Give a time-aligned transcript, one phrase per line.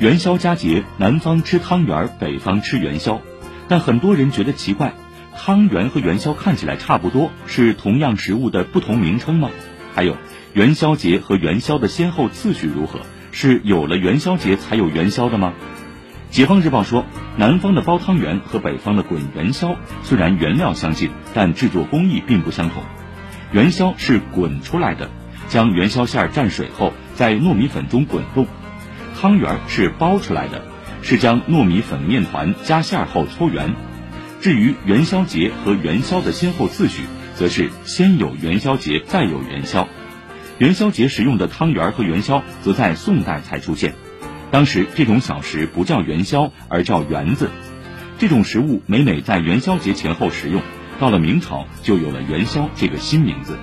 [0.00, 3.20] 元宵佳节，南方吃汤圆，北方吃元宵，
[3.68, 4.94] 但很多人觉得奇怪，
[5.36, 9.50] 汤圆和元宵看起来差不多，是同样食物的不同名称吗？
[9.94, 10.16] 还有，
[10.54, 13.00] 元宵节和元宵的先后次序如何？
[13.30, 15.52] 是有了元宵节才有元宵的吗？
[16.30, 17.04] 解放日报说，
[17.36, 22.82] 南方的包汤圆和北方的滚元宵虽然原料相近，但制作工艺并不相同。
[23.52, 25.10] 元宵是滚出来的，
[25.48, 28.46] 将元宵馅蘸水后，在糯米粉中滚动。
[29.20, 30.62] 汤圆是包出来的，
[31.02, 33.74] 是将糯米粉面团加馅后搓圆。
[34.40, 37.02] 至于元宵节和元宵的先后次序，
[37.34, 39.86] 则是先有元宵节，再有元宵。
[40.56, 43.92] 元宵节食用的汤圆和元宵，则在宋代才出现。
[44.50, 47.50] 当时这种小食不叫元宵，而叫圆子。
[48.18, 50.62] 这种食物每每在元宵节前后食用，
[50.98, 53.58] 到了明朝就有了元宵这个新名字。